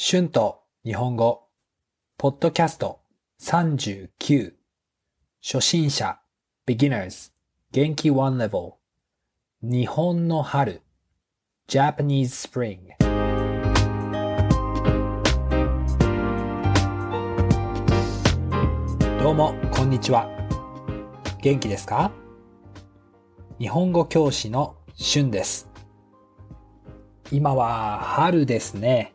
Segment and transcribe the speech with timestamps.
[0.00, 1.48] 春と日本語、
[2.18, 3.00] ポッドキャスト
[3.42, 4.52] 39、
[5.42, 6.20] 初心者、
[6.68, 7.32] beginners、
[7.72, 8.74] 元気 one level、
[9.60, 10.82] 日本の春、
[11.68, 12.78] Japanese spring。
[19.20, 20.30] どうも、こんにちは。
[21.42, 22.12] 元気ですか？
[23.58, 25.68] 日本語教師の春です。
[27.32, 29.12] 今は春ですね。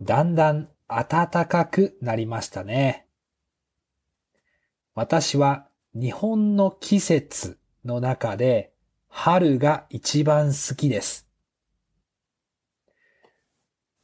[0.00, 3.06] だんだん暖かくなりましたね。
[4.94, 8.72] 私は日本の季節の中で
[9.08, 11.28] 春が一番好きです。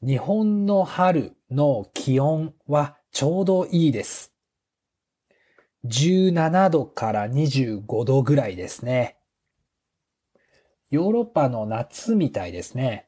[0.02, 4.32] 日本の春の気温はちょうどいいです。
[5.86, 9.16] 17度から25度ぐらいですね。
[10.90, 13.06] ヨーロッパの夏みたいですね。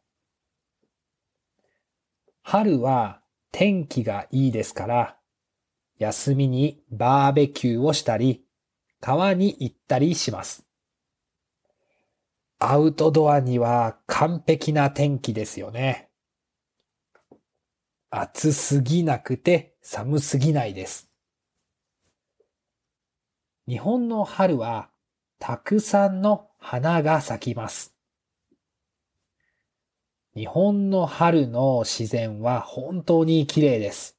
[2.48, 5.16] 春は天気がいいですから、
[5.98, 8.44] 休みにバーベキューをしたり、
[9.00, 10.64] 川に行ったりします。
[12.60, 16.08] アウトドアには完璧な天気ですよね。
[18.10, 21.10] 暑すぎなくて寒すぎないです。
[23.66, 24.88] 日本の春は
[25.40, 27.95] たくさんの花が咲きます。
[30.36, 34.18] 日本の春の自然は本当に綺麗です。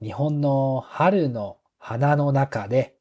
[0.00, 2.94] 日本の春の花の中で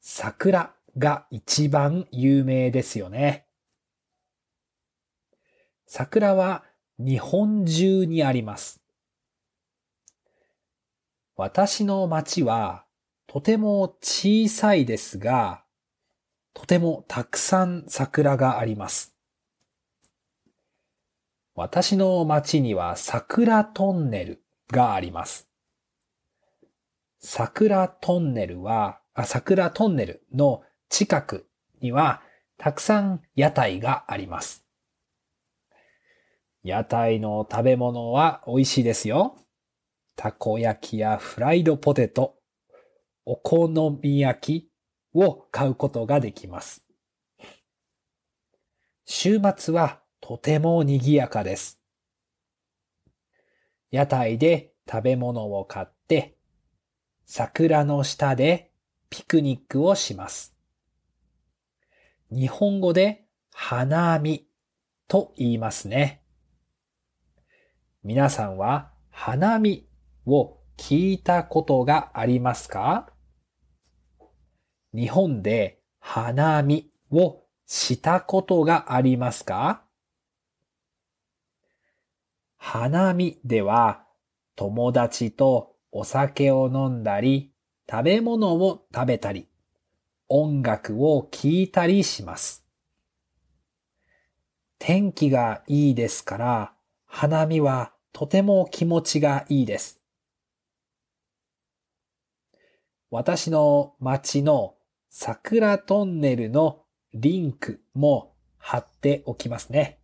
[0.00, 3.44] 桜が一番有名ですよね。
[5.86, 6.64] 桜は
[6.98, 8.80] 日本中にあります。
[11.36, 12.86] 私の町は
[13.26, 15.64] とても小さいですが、
[16.54, 19.15] とてもたくさん桜があります。
[21.58, 25.48] 私の町には桜トンネルがあります。
[27.18, 31.48] 桜トンネルは、あ桜トンネルの近く
[31.80, 32.20] には
[32.58, 34.66] たくさん屋台があります。
[36.62, 39.38] 屋台の食べ物は美味しいですよ。
[40.14, 42.36] たこ焼きやフライドポテト、
[43.24, 43.68] お好
[44.02, 44.70] み焼き
[45.14, 46.84] を買うことができます。
[49.06, 51.80] 週末はとても賑やかです。
[53.90, 56.36] 屋台で食べ物を買って、
[57.24, 58.72] 桜の下で
[59.10, 60.54] ピクニックをします。
[62.30, 64.46] 日本語で花見
[65.06, 66.22] と言いますね。
[68.02, 69.88] 皆さんは花見
[70.26, 73.12] を聞いたことがありますか？
[74.92, 79.85] 日本で花見をしたことがありますか？
[82.68, 84.02] 花見では
[84.56, 87.52] 友達とお酒を飲んだり、
[87.88, 89.46] 食べ物を食べたり、
[90.28, 92.66] 音楽を聴いたりします。
[94.80, 96.72] 天気がいいですから、
[97.06, 100.00] 花見はとても気持ちがいいです。
[103.12, 104.74] 私の街の
[105.08, 106.82] 桜トンネルの
[107.14, 110.00] リンクも貼っておきますね。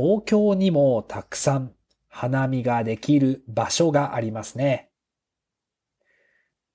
[0.00, 1.72] 東京にもたくさん
[2.08, 4.88] 花見ができる場所がありますね。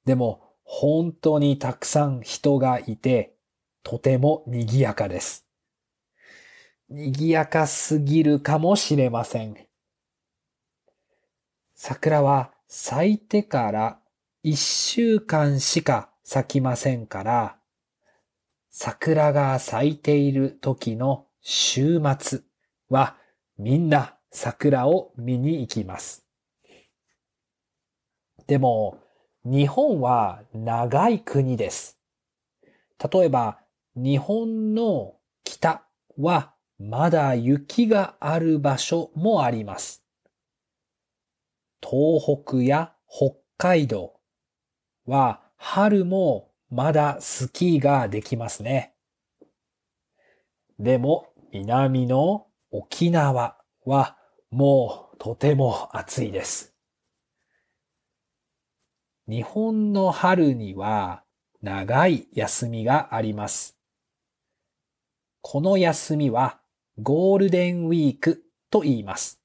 [0.05, 3.33] でも本当にたくさん人がいて
[3.81, 5.47] とても賑やかです。
[6.87, 9.57] 賑やかすぎるかもしれません。
[11.73, 13.99] 桜は咲いてから
[14.43, 17.57] 一週間しか咲きませんから、
[18.69, 22.41] 桜が咲いている時の週末
[22.90, 23.16] は
[23.57, 26.25] みんな桜を見に行きます。
[28.47, 29.00] でも、
[29.44, 32.00] 日本は長い国です。
[33.12, 33.59] 例えば、
[33.96, 35.85] 日本の北
[36.18, 40.03] はまだ雪がある場所もあります。
[41.81, 44.20] 東北や北海道
[45.05, 48.93] は春もまだスキーができますね。
[50.79, 52.44] でも南の
[52.77, 53.55] 沖縄
[53.85, 54.17] は
[54.51, 56.73] もうとても暑いです。
[59.29, 61.23] 日本の春には
[61.61, 63.77] 長い休みがあります。
[65.41, 66.59] この休みは
[67.01, 69.39] ゴールデンウィークと言います。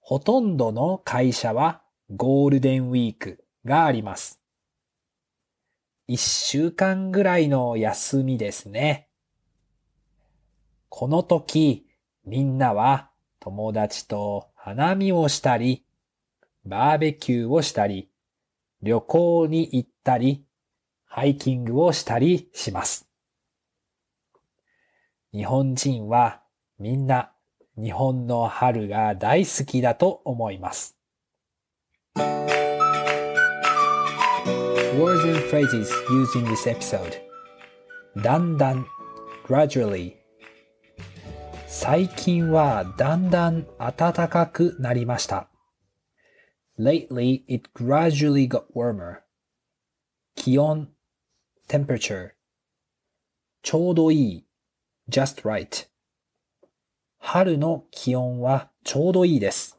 [0.00, 4.40] ほとんどの会社はゴールデンウィークがあります。
[6.08, 9.11] 一週間ぐらいの休みですね。
[10.94, 11.86] この時、
[12.26, 13.08] みんなは
[13.40, 15.86] 友達と花見をしたり、
[16.66, 18.10] バーベキューをしたり、
[18.82, 20.44] 旅行に行ったり、
[21.06, 23.08] ハイキングをしたりします。
[25.32, 26.42] 日本人は
[26.78, 27.32] みんな
[27.78, 30.98] 日本の春が大好きだと思います。
[34.98, 37.18] Words and phrases used in this episode
[38.22, 38.86] だんだん
[39.48, 40.21] gradually
[41.74, 45.48] 最近はだんだん暖かくなりました。
[46.78, 49.20] Lately it gradually got warmer
[50.34, 50.90] 気温
[51.68, 52.32] temperature
[53.62, 54.46] ちょうどいい
[55.08, 55.88] just right
[57.18, 59.78] 春の気温はちょうどいいです。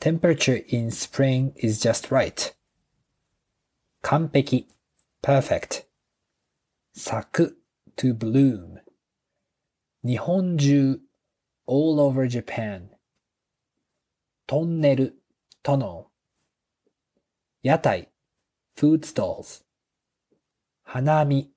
[0.00, 2.54] Temperature in spring is just right.
[4.00, 4.66] 完璧
[5.22, 5.84] perfect
[6.94, 7.58] 咲く
[7.98, 8.80] to bloom
[10.02, 10.98] 日本中
[11.66, 12.88] all over Japan
[14.46, 15.20] トンネル
[15.62, 16.06] トノ
[17.62, 18.08] 屋台
[18.76, 19.62] food stalls
[20.82, 21.50] 花見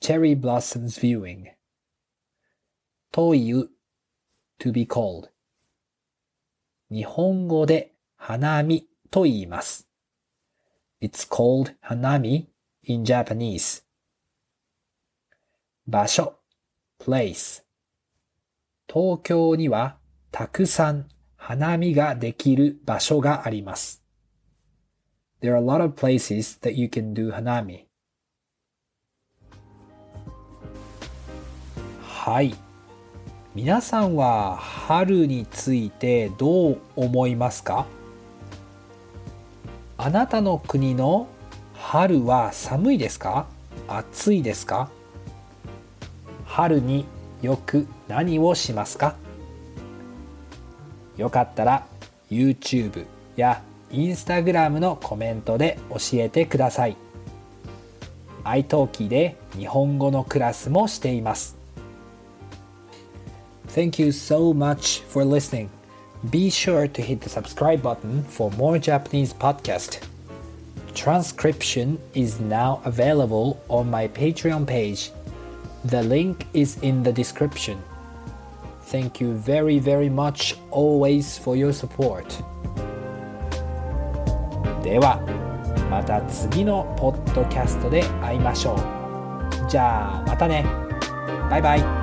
[0.00, 1.52] cherry blossoms viewing
[3.12, 3.68] という
[4.58, 5.28] to be called
[6.90, 9.88] 日本語で花見と言います。
[11.02, 12.46] It's called hanami
[12.84, 13.82] in Japanese.
[15.86, 16.38] 場所
[16.98, 17.63] place
[18.92, 19.96] 東京には
[20.30, 24.02] たくさん花見ができる場所があります。
[25.40, 27.84] There are a lot of places that you can do hanami.
[32.02, 32.54] はい。
[33.54, 37.86] 皆さんは春についてどう思いますか？
[39.96, 41.28] あなたの国の
[41.74, 43.46] 春は寒いですか？
[43.86, 44.88] 暑いですか？
[46.46, 47.04] 春に
[47.44, 49.16] よく何をしますか
[51.18, 51.86] よかったら
[52.30, 53.04] YouTube
[53.36, 56.96] や Instagram のコメントで教えてください。
[58.44, 61.56] iTalki で日本語のクラスもしています。
[63.68, 65.68] Thank you so much for listening.
[66.30, 70.00] Be sure to hit the subscribe button for more Japanese podcast.
[70.94, 75.12] Transcription is now available on my Patreon page.
[75.85, 77.77] The link is in the description.
[78.91, 82.25] Thank you very very much always for your support.
[84.83, 85.19] では、
[85.89, 89.69] また次のポッドキャストで会いましょう。
[89.69, 90.65] じゃあまたね。
[91.49, 92.02] バイバイ。